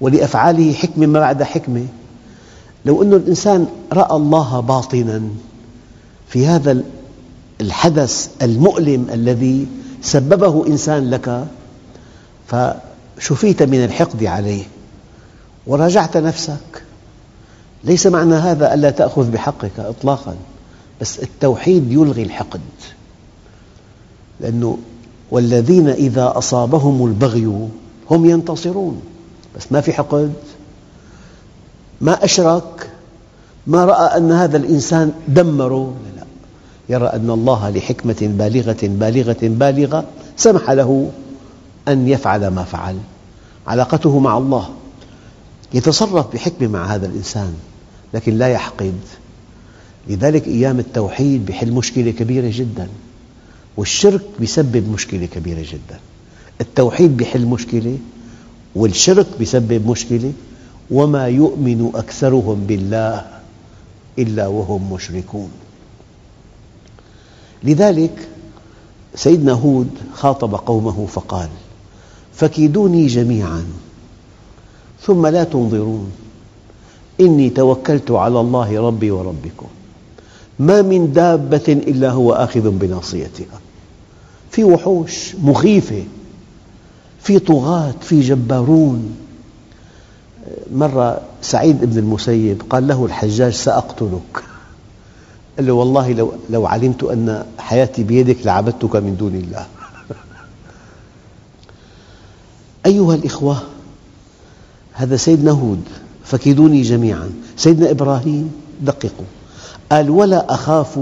ولأفعاله 0.00 0.72
حكمة 0.72 1.06
ما 1.06 1.20
بعد 1.20 1.42
حكمة. 1.42 1.86
لو 2.84 3.02
أن 3.02 3.12
الإنسان 3.12 3.66
رأى 3.92 4.16
الله 4.16 4.60
باطناً 4.60 5.22
في 6.28 6.46
هذا 6.46 6.82
الحدث 7.60 8.30
المؤلم 8.42 9.06
الذي 9.12 9.66
سببه 10.02 10.66
إنسان 10.66 11.10
لك 11.10 11.46
فشفيت 12.46 13.62
من 13.62 13.84
الحقد 13.84 14.24
عليه 14.24 14.64
وراجعت 15.66 16.16
نفسك. 16.16 16.82
ليس 17.84 18.06
معنى 18.06 18.34
هذا 18.34 18.74
ألا 18.74 18.90
تأخذ 18.90 19.30
بحقك 19.30 19.80
إطلاقاً 19.80 20.36
بس 21.00 21.18
التوحيد 21.18 21.92
يلغي 21.92 22.22
الحقد 22.22 22.60
لأنه 24.40 24.78
والذين 25.30 25.88
إذا 25.88 26.32
أصابهم 26.36 27.06
البغي 27.06 27.68
هم 28.10 28.24
ينتصرون. 28.24 29.00
بس 29.56 29.72
ما 29.72 29.80
في 29.80 29.92
حقد 29.92 30.32
ما 32.00 32.24
أشرك 32.24 32.90
ما 33.66 33.84
رأى 33.84 34.16
أن 34.16 34.32
هذا 34.32 34.56
الإنسان 34.56 35.12
دمره. 35.28 35.94
لا 36.16 36.24
يرى 36.88 37.06
أن 37.06 37.30
الله 37.30 37.70
لحكمة 37.70 38.16
بالغة 38.20 38.76
بالغة 38.82 39.36
بالغة 39.42 40.04
سمح 40.36 40.70
له 40.70 41.10
أن 41.88 42.08
يفعل 42.08 42.48
ما 42.48 42.64
فعل. 42.64 42.96
علاقته 43.66 44.18
مع 44.18 44.38
الله 44.38 44.68
يتصرف 45.74 46.34
بحكمة 46.34 46.68
مع 46.68 46.94
هذا 46.94 47.06
الإنسان 47.06 47.54
لكن 48.14 48.38
لا 48.38 48.48
يحقد. 48.48 48.94
لذلك 50.08 50.46
أيام 50.46 50.78
التوحيد 50.78 51.46
بحل 51.46 51.72
مشكلة 51.72 52.10
كبيرة 52.10 52.50
جدا. 52.54 52.88
والشرك 53.76 54.22
يسبب 54.40 54.88
مشكلة 54.92 55.26
كبيرة 55.26 55.62
جدا. 55.62 56.00
التوحيد 56.60 57.20
يحل 57.20 57.46
مشكلة 57.46 57.98
والشرك 58.74 59.26
يسبب 59.40 59.86
مشكلة. 59.90 60.32
وما 60.90 61.28
يؤمن 61.28 61.90
أكثرهم 61.94 62.64
بالله 62.66 63.26
إلا 64.18 64.46
وهم 64.46 64.92
مشركون. 64.92 65.50
لذلك 67.64 68.28
سيدنا 69.14 69.52
هود 69.52 69.90
خاطب 70.14 70.54
قومه 70.54 71.06
فقال 71.06 71.48
فكيدوني 72.34 73.06
جميعاً 73.06 73.64
ثم 75.02 75.26
لا 75.26 75.44
تنظرون. 75.44 76.12
إني 77.20 77.50
توكلت 77.50 78.10
على 78.10 78.40
الله 78.40 78.80
ربي 78.80 79.10
وربكم. 79.10 79.66
ما 80.58 80.82
من 80.82 81.12
دابة 81.12 81.64
إلا 81.68 82.10
هو 82.10 82.32
آخذ 82.32 82.70
بناصيتها. 82.70 83.60
في 84.56 84.64
وحوش 84.64 85.34
مخيفة 85.34 86.04
في 87.20 87.38
طغاة 87.38 87.94
في 88.00 88.20
جبارون. 88.20 89.16
مرة 90.72 91.20
سعيد 91.42 91.84
بن 91.84 91.98
المسيب 91.98 92.62
قال 92.70 92.88
له 92.88 93.04
الحجاج 93.04 93.52
سأقتلك. 93.52 94.42
قال 95.56 95.66
له 95.66 95.72
والله 95.72 96.12
لو, 96.12 96.32
لو 96.50 96.66
علمت 96.66 97.04
أن 97.04 97.44
حياتي 97.58 98.02
بيدك 98.02 98.36
لعبدتك 98.44 98.96
من 98.96 99.16
دون 99.16 99.34
الله. 99.34 99.66
أيها 102.86 103.14
الإخوة 103.14 103.62
هذا 104.92 105.16
سيدنا 105.16 105.50
هود 105.50 105.82
فكيدوني 106.24 106.82
جميعا. 106.82 107.30
سيدنا 107.56 107.90
إبراهيم 107.90 108.52
دققوا. 108.80 109.26
قال 109.92 110.10
ولا 110.10 110.54
أخاف 110.54 110.98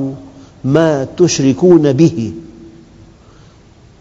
ما 0.65 1.07
تشركون 1.17 1.93
به. 1.93 2.33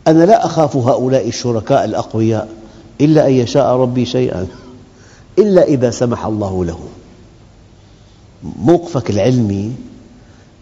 أنا 0.07 0.23
لا 0.23 0.45
أخاف 0.45 0.77
هؤلاء 0.77 1.27
الشركاء 1.27 1.85
الأقوياء 1.85 2.49
إلا 3.01 3.27
أن 3.27 3.33
يشاء 3.33 3.75
ربي 3.75 4.05
شيئا 4.05 4.47
إلا 5.39 5.63
إذا 5.63 5.91
سمح 5.91 6.25
الله 6.25 6.65
له. 6.65 6.79
موقفك 8.43 9.09
العلمي 9.09 9.71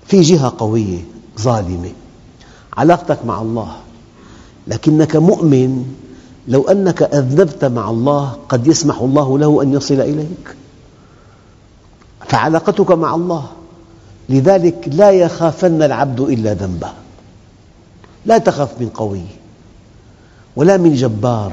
في 0.08 0.22
جهة 0.22 0.54
قوية 0.58 1.00
ظالمة. 1.40 1.92
علاقتك 2.78 3.26
مع 3.26 3.42
الله. 3.42 3.76
لكنك 4.68 5.16
مؤمن 5.16 5.86
لو 6.48 6.68
أنك 6.68 7.04
أذنبت 7.04 7.66
مع 7.66 7.90
الله 7.90 8.38
قد 8.50 8.68
يسمح 8.68 9.02
الله 9.02 9.40
له 9.40 9.62
أن 9.64 9.74
يصل 9.74 10.02
إليك. 10.02 10.56
فعلاقتك 12.28 12.92
مع 12.92 13.16
الله. 13.16 13.46
لذلك 14.30 14.90
لا 14.92 15.12
يخافن 15.12 15.84
العبد 15.84 16.20
إلا 16.20 16.54
ذنبه. 16.54 16.90
لا 18.26 18.38
تخف 18.38 18.70
من 18.80 18.90
قوي 18.90 19.22
ولا 20.56 20.78
من 20.78 20.94
جبار 20.94 21.52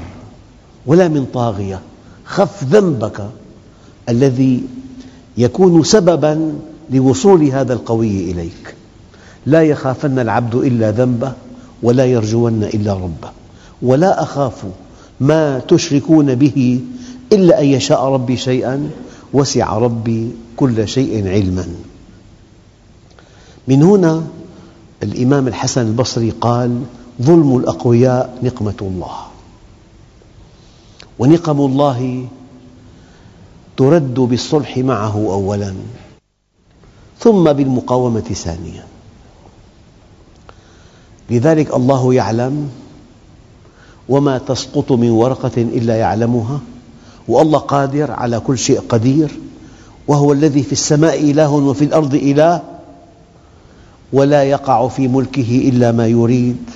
ولا 0.86 1.08
من 1.08 1.26
طاغية. 1.34 1.80
خف 2.24 2.64
ذنبك 2.64 3.28
الذي 4.08 4.62
يكون 5.36 5.84
سبباً 5.84 6.58
لوصول 6.90 7.44
هذا 7.44 7.72
القوي 7.72 8.30
إليك. 8.30 8.74
لا 9.46 9.62
يخافن 9.62 10.18
العبد 10.18 10.54
إلا 10.54 10.90
ذنبه 10.90 11.32
ولا 11.82 12.04
يرجون 12.04 12.62
إلا 12.62 12.92
ربه. 12.92 13.30
ولا 13.82 14.22
أخاف 14.22 14.64
ما 15.20 15.58
تشركون 15.58 16.34
به 16.34 16.80
إلا 17.32 17.60
أن 17.60 17.66
يشاء 17.66 18.04
ربي 18.04 18.36
شيئا 18.36 18.90
وسع 19.32 19.78
ربي 19.78 20.30
كل 20.56 20.88
شيء 20.88 21.28
علما. 21.28 21.66
من 23.68 23.82
هنا 23.82 24.22
الإمام 25.02 25.48
الحسن 25.48 25.86
البصري 25.86 26.30
قال 26.30 26.82
ظلم 27.22 27.56
الأقوياء 27.56 28.38
نقمة 28.42 28.74
الله. 28.82 29.16
ونقم 31.18 31.60
الله 31.60 32.26
ترد 33.76 34.14
بالصلح 34.14 34.78
معه 34.78 35.14
أولا 35.14 35.74
ثم 37.18 37.52
بالمقاومة 37.52 38.20
ثانيا. 38.20 38.84
لذلك 41.30 41.74
الله 41.74 42.14
يعلم 42.14 42.70
وما 44.08 44.38
تسقط 44.38 44.92
من 44.92 45.10
ورقة 45.10 45.56
إلا 45.56 45.96
يعلمها 45.96 46.60
والله 47.28 47.58
قادر 47.58 48.10
على 48.10 48.40
كل 48.40 48.58
شيء 48.58 48.80
قدير 48.88 49.30
وهو 50.08 50.32
الذي 50.32 50.62
في 50.62 50.72
السماء 50.72 51.20
إله 51.30 51.50
وفي 51.52 51.84
الأرض 51.84 52.14
إله 52.14 52.62
ولا 54.12 54.44
يقع 54.44 54.88
في 54.88 55.08
ملكه 55.08 55.68
إلا 55.68 55.92
ما 55.92 56.06
يريد. 56.06 56.70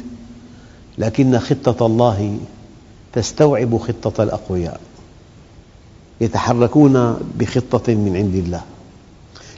لكن 0.98 1.38
خطة 1.38 1.86
الله 1.86 2.38
تستوعب 3.12 3.78
خطة 3.78 4.22
الأقوياء 4.22 4.80
يتحركون 6.20 7.16
بخطة 7.38 7.94
من 7.94 8.16
عند 8.16 8.34
الله 8.34 8.60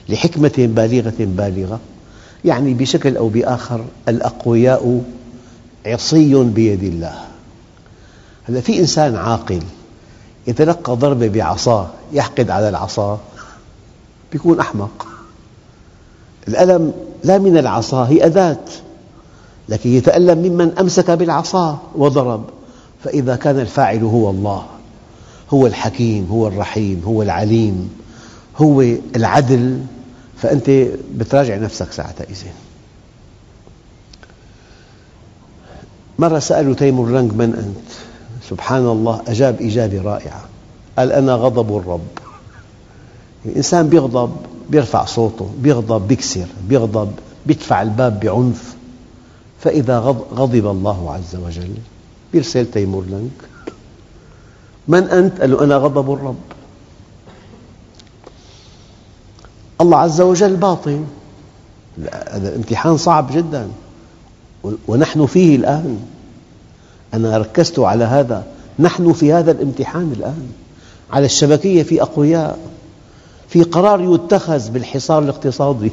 لحكمة 0.09 0.53
بالغة 0.57 1.13
بالغة 1.19 1.79
يعني 2.45 2.73
بشكل 2.73 3.17
أو 3.17 3.29
بآخر 3.29 3.85
الأقوياء 4.07 5.03
عصي 5.85 6.43
بيد 6.43 6.83
الله. 6.83 7.15
هلا 8.43 8.61
في 8.61 8.79
إنسان 8.79 9.15
عاقل 9.15 9.61
يتلقى 10.47 10.95
ضربة 10.95 11.27
بعصاه 11.27 11.89
يحقد 12.13 12.49
على 12.49 12.69
العصا 12.69 13.19
يكون 14.33 14.59
أحمق. 14.59 15.07
الألم 16.47 16.93
لا 17.25 17.37
من 17.37 17.57
العصا 17.57 18.03
هي 18.07 18.25
أداة 18.25 18.57
لكن 19.69 19.89
يتألم 19.89 20.37
ممن 20.37 20.71
أمسك 20.79 21.11
بالعصا 21.11 21.77
وضرب. 21.95 22.43
فإذا 23.03 23.35
كان 23.35 23.59
الفاعل 23.59 24.03
هو 24.03 24.29
الله 24.29 24.65
هو 25.53 25.67
الحكيم 25.67 26.27
هو 26.31 26.47
الرحيم 26.47 27.01
هو 27.05 27.21
العليم 27.21 27.89
هو 28.57 28.81
العدل 29.15 29.79
فأنت 30.37 30.69
بتراجع 31.15 31.55
نفسك 31.55 31.91
ساعتها 31.91 32.23
إذن 32.23 32.51
مرة 36.19 36.39
سألوا 36.39 36.75
تيمور 36.75 37.09
لانغ 37.09 37.33
من 37.33 37.53
أنت؟ 37.53 37.91
سبحان 38.49 38.85
الله 38.87 39.21
أجاب 39.27 39.61
إجابة 39.61 40.01
رائعة. 40.01 40.45
قال 40.97 41.11
أنا 41.11 41.33
غضب 41.33 41.77
الرب. 41.77 42.07
الإنسان 43.45 43.89
يغضب 43.93 44.35
يرفع 44.71 45.05
صوته 45.05 45.49
يغضب 45.63 46.11
يكسر 46.11 46.45
يغضب 46.69 47.11
يدفع 47.47 47.81
الباب 47.81 48.19
بعنف. 48.19 48.75
فإذا 49.59 49.99
غضب 50.33 50.67
الله 50.67 51.13
عز 51.13 51.35
وجل 51.35 51.73
يرسل 52.33 52.71
تيمور 52.71 53.05
لانغ 53.05 53.29
من 54.87 55.03
أنت؟ 55.03 55.41
قال 55.41 55.51
له 55.51 55.63
أنا 55.63 55.75
غضب 55.75 56.13
الرب. 56.13 56.35
الله 59.81 59.97
عز 59.97 60.21
وجل 60.21 60.55
باطن. 60.55 61.05
هذا 62.13 62.49
الامتحان 62.49 62.97
صعب 62.97 63.31
جدا. 63.31 63.67
ونحن 64.87 65.25
فيه 65.25 65.55
الآن. 65.55 65.99
أنا 67.13 67.37
ركزت 67.37 67.79
على 67.79 68.03
هذا. 68.03 68.47
نحن 68.79 69.13
في 69.13 69.33
هذا 69.33 69.51
الامتحان 69.51 70.11
الآن. 70.17 70.47
على 71.11 71.25
الشبكية 71.25 71.83
في 71.83 72.01
أقوياء. 72.01 72.59
في 73.49 73.63
قرار 73.63 74.01
يتخذ 74.01 74.69
بالحصار 74.69 75.23
الاقتصادي 75.23 75.91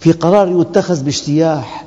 في 0.00 0.12
قرار 0.12 0.60
يتخذ 0.60 1.02
باجتياح 1.02 1.86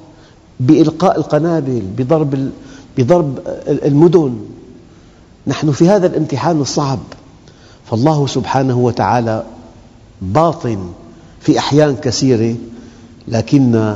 بإلقاء 0.59 1.17
القنابل 1.17 1.81
بضرب 1.97 2.51
بضرب 2.97 3.39
المدن. 3.67 4.39
نحن 5.47 5.71
في 5.71 5.89
هذا 5.89 6.07
الامتحان 6.07 6.61
الصعب. 6.61 6.99
فالله 7.85 8.27
سبحانه 8.27 8.77
وتعالى 8.77 9.43
باطن 10.21 10.89
في 11.39 11.59
أحيان 11.59 11.95
كثيرة 11.95 12.55
لكن 13.27 13.95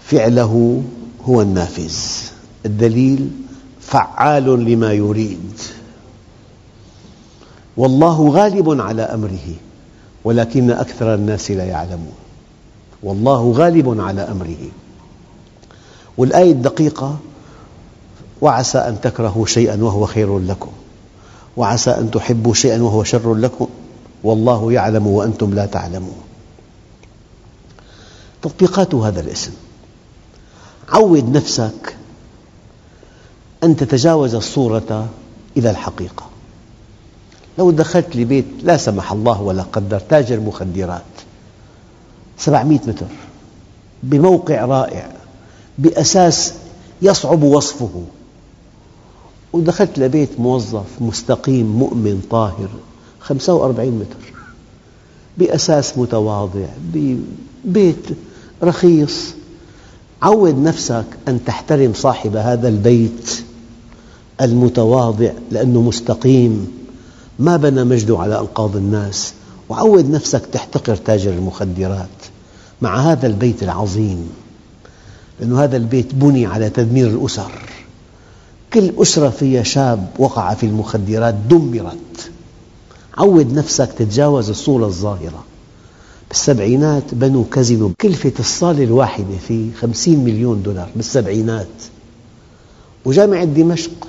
فعله 0.00 0.82
هو 1.24 1.42
النافذ. 1.42 1.96
الدليل 2.66 3.30
فعال 3.80 4.44
لما 4.44 4.92
يريد. 4.92 5.60
والله 7.76 8.28
غالب 8.28 8.80
على 8.80 9.02
أمره 9.02 9.54
ولكن 10.24 10.70
أكثر 10.70 11.14
الناس 11.14 11.50
لا 11.50 11.64
يعلمون. 11.64 12.14
والله 13.02 13.52
غالب 13.52 14.00
على 14.00 14.20
أمره. 14.22 14.70
والآية 16.18 16.52
الدقيقة 16.52 17.18
وعسى 18.40 18.78
أن 18.78 19.00
تكرهوا 19.00 19.46
شيئا 19.46 19.82
وهو 19.82 20.06
خير 20.06 20.38
لكم 20.38 20.70
وعسى 21.56 21.90
أن 21.90 22.10
تحبوا 22.10 22.54
شيئا 22.54 22.82
وهو 22.82 23.04
شر 23.04 23.34
لكم. 23.34 23.68
والله 24.22 24.72
يعلم 24.72 25.06
وأنتم 25.06 25.54
لا 25.54 25.66
تعلمون. 25.66 26.22
تطبيقات 28.42 28.94
هذا 28.94 29.20
الاسم. 29.20 29.52
عود 30.88 31.36
نفسك 31.36 31.96
أن 33.64 33.76
تتجاوز 33.76 34.34
الصورة 34.34 35.08
إلى 35.56 35.70
الحقيقة. 35.70 36.33
لو 37.58 37.70
دخلت 37.70 38.16
لبيت 38.16 38.44
لا 38.62 38.76
سمح 38.76 39.12
الله 39.12 39.42
ولا 39.42 39.62
قدر 39.62 39.98
تاجر 39.98 40.40
مخدرات 40.40 41.02
700 42.38 42.80
متر. 42.86 43.06
بموقع 44.02 44.64
رائع. 44.64 45.12
بأساس 45.78 46.54
يصعب 47.02 47.42
وصفه. 47.42 48.02
ودخلت 49.52 49.98
لبيت 49.98 50.40
موظف 50.40 50.86
مستقيم 51.00 51.66
مؤمن 51.66 52.22
طاهر. 52.30 52.68
45 53.20 53.92
متر. 53.92 54.32
بأساس 55.38 55.98
متواضع. 55.98 56.66
ببيت 56.94 58.06
رخيص. 58.62 59.34
عود 60.22 60.58
نفسك 60.58 61.04
أن 61.28 61.44
تحترم 61.44 61.92
صاحب 61.94 62.36
هذا 62.36 62.68
البيت 62.68 63.42
المتواضع 64.40 65.30
لأنه 65.50 65.80
مستقيم. 65.80 66.83
ما 67.38 67.56
بنى 67.56 67.84
مجده 67.84 68.18
على 68.18 68.40
أنقاض 68.40 68.76
الناس 68.76 69.32
وعود 69.68 70.10
نفسك 70.10 70.46
تحتقر 70.52 70.96
تاجر 70.96 71.30
المخدرات 71.30 72.08
مع 72.82 72.96
هذا 72.96 73.26
البيت 73.26 73.62
العظيم 73.62 74.30
لأن 75.40 75.56
هذا 75.56 75.76
البيت 75.76 76.14
بني 76.14 76.46
على 76.46 76.70
تدمير 76.70 77.06
الأسر. 77.06 77.52
كل 78.72 78.92
أسرة 78.98 79.30
فيها 79.30 79.62
شاب 79.62 80.06
وقع 80.18 80.54
في 80.54 80.66
المخدرات 80.66 81.34
دمرت. 81.34 82.30
عود 83.18 83.52
نفسك 83.52 83.92
تتجاوز 83.98 84.50
الصورة 84.50 84.86
الظاهرة. 84.86 85.44
بالسبعينات 86.28 87.14
بنوا 87.14 87.44
كازينو 87.52 87.92
كلفة 88.00 88.32
الصالة 88.38 88.84
الواحدة 88.84 89.36
فيه 89.48 89.72
خمسين 89.72 90.24
مليون 90.24 90.62
دولار 90.62 90.88
بالسبعينات. 90.96 91.66
وجامعة 93.04 93.44
دمشق 93.44 94.08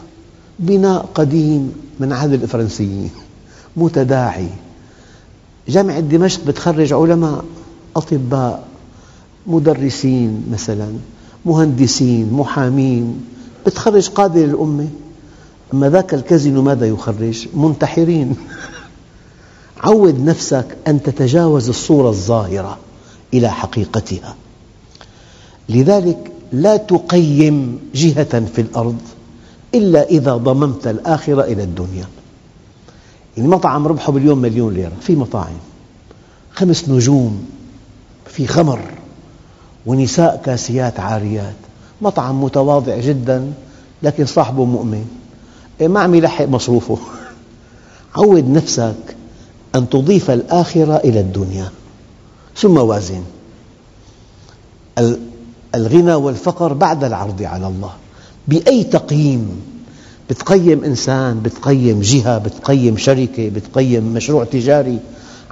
بناء 0.60 1.10
قديم 1.16 1.74
من 2.00 2.14
عهد 2.14 2.34
الفرنسيين 2.34 3.10
متداعي. 3.78 4.50
جامعة 5.68 6.00
دمشق 6.00 6.46
بتخرج 6.46 6.94
علماء 6.94 7.46
أطباء 7.96 8.64
مدرسين 9.48 10.44
مثلا 10.52 10.94
مهندسين 11.46 12.34
محامين 12.34 13.26
بتخرج 13.66 14.10
قادة 14.10 14.46
للأمة. 14.46 14.88
أما 15.74 15.90
ذاك 15.90 16.14
الكازينو 16.14 16.62
ماذا 16.62 16.86
يخرج؟ 16.86 17.48
منتحرين. 17.54 18.36
عود 19.84 20.20
نفسك 20.20 20.78
أن 20.88 21.04
تتجاوز 21.04 21.70
الصورة 21.70 22.10
الظاهرة 22.10 22.78
إلى 23.34 23.52
حقيقتها. 23.52 24.36
لذلك 25.70 26.32
لا 26.52 26.78
تقيم 26.78 27.80
جهة 27.96 28.46
في 28.46 28.62
الأرض. 28.62 28.98
إلا 29.76 30.04
إذا 30.10 30.36
ضممت 30.36 30.88
الآخرة 30.88 31.42
إلى 31.42 31.64
الدنيا. 31.64 32.06
يعني 33.38 33.50
مطعم 33.50 33.88
ربحه 33.88 34.12
باليوم 34.12 34.38
مليون 34.38 34.74
ليرة 34.74 34.92
في 35.02 35.16
مطاعم 35.16 35.58
خمس 36.52 36.90
نجوم 36.90 37.50
في 38.26 38.48
خمر 38.48 38.80
ونساء 39.86 40.42
كاسيات 40.46 41.00
عاريات. 41.00 41.56
مطعم 42.02 42.44
متواضع 42.44 42.98
جدا 42.98 43.54
لكن 44.04 44.26
صاحبه 44.26 44.66
مؤمن. 44.66 45.06
إيه، 45.82 45.88
ما 45.88 46.00
عم 46.00 46.16
يلحق 46.16 46.46
مصروفه. 46.46 46.98
عود 48.18 48.50
نفسك 48.50 49.16
أن 49.76 49.90
تضيف 49.90 50.32
الآخرة 50.32 50.96
إلى 50.96 51.20
الدنيا. 51.20 51.70
ثم 52.56 52.78
وازن. 52.78 53.24
الغنى 55.76 56.14
والفقر 56.14 56.74
بعد 56.74 57.04
العرض 57.04 57.44
على 57.44 57.68
الله. 57.68 57.92
بأي 58.48 58.84
تقييم؟ 58.84 59.62
بتقيم 60.30 60.84
إنسان 60.84 61.40
بتقيم 61.40 62.02
جهة 62.02 62.38
بتقيم 62.38 62.98
شركة 62.98 63.50
بتقيم 63.50 64.04
مشروع 64.14 64.44
تجاري. 64.44 65.00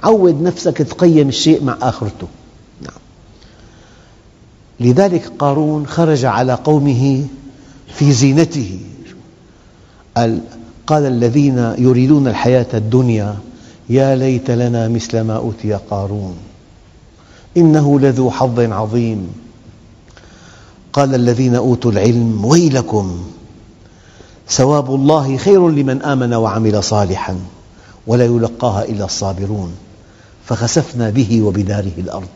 عود 0.02 0.42
نفسك 0.42 0.78
تقيم 0.78 1.28
الشيء 1.28 1.64
مع 1.64 1.76
آخرته. 1.82 2.26
نعم. 2.82 3.00
لذلك 4.80 5.32
قارون 5.38 5.86
خرج 5.86 6.24
على 6.24 6.54
قومه 6.54 7.26
في 7.94 8.12
زينته. 8.12 8.80
قال 10.86 11.06
الذين 11.06 11.74
يريدون 11.78 12.28
الحياة 12.28 12.66
الدنيا 12.74 13.36
يا 13.88 14.16
ليت 14.16 14.50
لنا 14.50 14.88
مثل 14.88 15.20
ما 15.20 15.36
أوتي 15.36 15.72
قارون. 15.72 16.36
إنه 17.56 18.00
لذو 18.00 18.30
حظ 18.30 18.60
عظيم. 18.60 19.43
قال 20.94 21.14
الذين 21.14 21.54
أوتوا 21.54 21.90
العلم 21.90 22.44
ويلكم 22.44 23.24
ثواب 24.48 24.94
الله 24.94 25.36
خير 25.36 25.68
لمن 25.68 26.02
آمن 26.02 26.34
وعمل 26.34 26.84
صالحا 26.84 27.38
ولا 28.06 28.24
يلقاها 28.24 28.84
إلا 28.84 29.04
الصابرون 29.04 29.74
فخسفنا 30.44 31.10
به 31.10 31.42
وبداره 31.42 31.92
الأرض. 31.98 32.28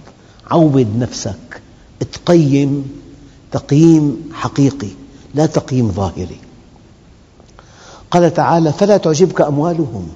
عود 0.51 0.89
نفسك 0.99 1.63
تقيم 2.13 2.91
تقييم 3.53 4.31
حقيقي 4.33 4.89
لا 5.35 5.47
تقييم 5.47 5.93
ظاهري. 5.93 6.39
قال 8.11 8.35
تعالى 8.35 8.73
فلا 8.73 8.97
تعجبك 8.97 9.41
أموالهم 9.41 10.09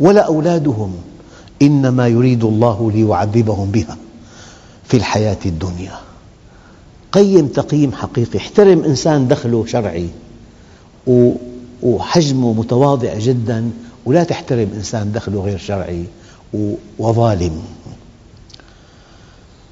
ولا 0.00 0.20
أولادهم 0.20 0.94
إنما 1.62 2.08
يريد 2.08 2.44
الله 2.44 2.90
ليعذبهم 2.94 3.70
بها 3.70 3.96
في 4.84 4.96
الحياة 4.96 5.38
الدنيا. 5.46 6.03
قيم 7.14 7.46
تقييم 7.46 7.92
حقيقي. 7.92 8.38
احترم 8.38 8.84
إنسان 8.84 9.28
دخله 9.28 9.66
شرعي 9.66 10.08
وحجمه 11.82 12.52
متواضع 12.52 13.18
جدا 13.18 13.70
ولا 14.04 14.24
تحترم 14.24 14.68
إنسان 14.74 15.12
دخله 15.12 15.40
غير 15.40 15.58
شرعي 15.58 16.04
وظالم. 16.98 17.62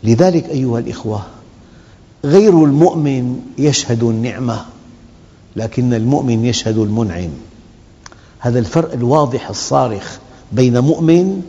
لذلك 0.05 0.49
أيها 0.49 0.79
الإخوة 0.79 1.23
غير 2.25 2.65
المؤمن 2.65 3.41
يشهد 3.59 4.03
النعمة 4.03 4.65
لكن 5.57 5.95
المؤمن 5.95 6.45
يشهد 6.45 6.79
المنعم. 6.79 7.31
هذا 8.39 8.59
الفرق 8.59 8.93
الواضح 8.93 9.49
الصارخ 9.49 10.19
بين 10.53 10.79
مؤمن 10.79 11.43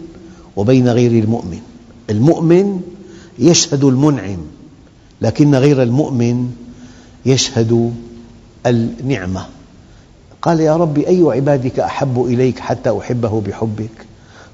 وبين 0.56 0.90
غير 0.90 1.24
المؤمن. 1.24 1.62
المؤمن 2.10 2.82
يشهد 3.40 3.84
المنعم. 3.84 4.38
لكن 5.24 5.56
غير 5.56 5.84
المؤمن 5.84 6.52
يشهد 7.26 7.94
النعمة. 8.66 9.46
قال 10.42 10.60
يا 10.60 10.78
رب 10.78 10.98
أي 10.98 11.24
عبادك 11.28 11.80
أحب 11.80 12.26
إليك 12.26 12.60
حتى 12.60 12.98
أحبه 12.98 13.42
بحبك؟ 13.42 14.06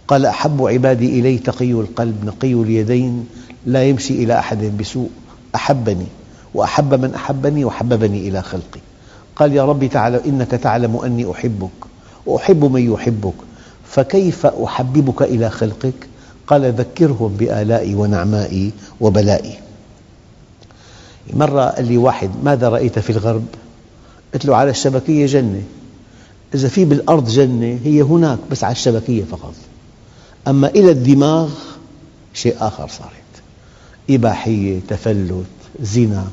قال 0.07 0.25
أحب 0.25 0.67
عبادي 0.67 1.19
إلي 1.19 1.37
تقي 1.37 1.71
القلب 1.71 2.25
نقي 2.25 2.53
اليدين 2.53 3.27
لا 3.65 3.83
يمشي 3.83 4.23
إلى 4.23 4.39
أحد 4.39 4.77
بسوء. 4.77 5.09
أحبني 5.55 6.05
وأحب 6.53 6.93
من 6.93 7.13
أحبني 7.13 7.65
وحببني 7.65 8.27
إلى 8.29 8.41
خلقي. 8.41 8.79
قال 9.35 9.53
يا 9.53 9.65
رب 9.65 9.85
تعالى 9.85 10.21
إنك 10.25 10.51
تعلم 10.51 10.95
أني 10.97 11.31
أحبك 11.31 11.69
وأحب 12.25 12.65
من 12.65 12.93
يحبك 12.93 13.33
فكيف 13.85 14.45
أحببك 14.45 15.21
إلى 15.21 15.49
خلقك؟ 15.49 16.07
قال 16.47 16.73
ذكرهم 16.73 17.35
بآلائي 17.39 17.95
ونعمائي 17.95 18.71
وبلائي. 19.01 19.68
مرة 21.33 21.61
قال 21.63 21.87
لي 21.87 21.97
واحد 21.97 22.29
ماذا 22.43 22.69
رأيت 22.69 22.99
في 22.99 23.09
الغرب؟ 23.09 23.45
قلت 24.33 24.45
له 24.45 24.55
على 24.55 24.69
الشبكية 24.69 25.25
جنة. 25.25 25.63
إذا 26.55 26.67
في 26.67 26.85
بالأرض 26.85 27.29
جنة 27.29 27.79
هي 27.83 28.01
هناك 28.01 28.39
بس 28.51 28.63
على 28.63 28.71
الشبكية 28.71 29.23
فقط. 29.23 29.53
أما 30.47 30.67
إلى 30.67 30.91
الدماغ 30.91 31.49
شيء 32.33 32.55
آخر 32.59 32.87
صارت. 32.87 33.11
إباحية، 34.09 34.79
تفلت، 34.87 35.45
زنا. 35.81 36.27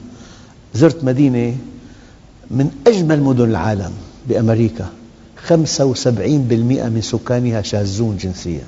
زرت 0.74 1.04
مدينة 1.04 1.56
من 2.50 2.70
أجمل 2.86 3.22
مدن 3.22 3.44
العالم 3.44 3.92
بأمريكا. 4.28 4.88
75% 5.46 6.88
من 6.88 7.00
سكانها 7.02 7.62
شاذون 7.62 8.16
جنسيا. 8.16 8.64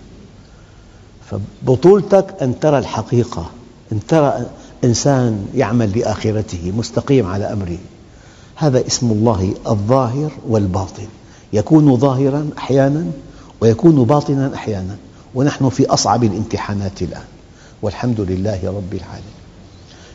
فبطولتك 1.30 2.34
أن 2.42 2.60
ترى 2.60 2.78
الحقيقة. 2.78 3.50
أن 3.92 4.00
ترى 4.08 4.46
إنسان 4.84 5.46
يعمل 5.54 5.98
لآخرته 5.98 6.72
مستقيم 6.76 7.26
على 7.26 7.52
أمره. 7.52 7.78
هذا 8.56 8.86
اسم 8.86 9.10
الله 9.10 9.54
الظاهر 9.66 10.30
والباطن. 10.48 11.06
يكون 11.52 11.96
ظاهرا 11.96 12.50
أحيانا 12.58 13.04
ويكون 13.60 14.04
باطنا 14.04 14.54
أحيانا. 14.54 14.96
ونحن 15.34 15.68
في 15.68 15.86
أصعب 15.86 16.24
الامتحانات 16.24 17.02
الآن. 17.02 17.22
والحمد 17.82 18.20
لله 18.20 18.60
رب 18.64 18.94
العالمين. 18.94 19.38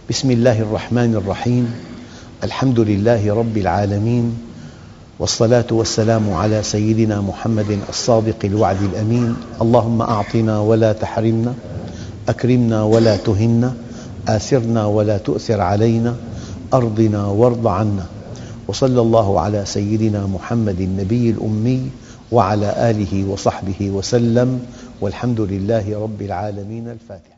بسم 0.09 0.31
الله 0.31 0.59
الرحمن 0.59 1.15
الرحيم. 1.15 1.73
الحمد 2.43 2.79
لله 2.79 3.33
رب 3.33 3.57
العالمين. 3.57 4.37
والصلاة 5.19 5.67
والسلام 5.71 6.33
على 6.33 6.63
سيدنا 6.63 7.21
محمد 7.21 7.79
الصادق 7.89 8.35
الوعد 8.43 8.81
الأمين. 8.81 9.35
اللهم 9.61 10.01
أعطنا 10.01 10.59
ولا 10.59 10.93
تحرمنا 10.93 11.53
أكرمنا 12.29 12.83
ولا 12.83 13.17
تهنا. 13.17 13.73
آثرنا 14.27 14.85
ولا 14.85 15.17
تؤثر 15.17 15.61
علينا 15.61 16.15
أرضنا 16.73 17.27
وارض 17.27 17.67
عنا. 17.67 18.05
وصلى 18.67 19.01
الله 19.01 19.39
على 19.39 19.65
سيدنا 19.65 20.25
محمد 20.25 20.79
النبي 20.81 21.29
الأمي 21.29 21.89
وعلى 22.31 22.89
آله 22.89 23.29
وصحبه 23.29 23.91
وسلم 23.91 24.65
والحمد 25.01 25.41
لله 25.41 25.99
رب 26.03 26.21
العالمين 26.21 26.87
الفاتحة 26.87 27.32